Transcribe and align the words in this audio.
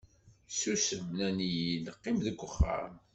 Susem, 0.59 1.05
nnan-iyi-d 1.11 1.85
qqim 1.95 2.17
deg 2.25 2.39
uxxam. 2.47 2.93